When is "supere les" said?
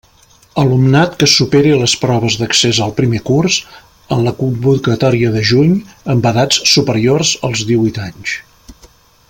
1.33-1.93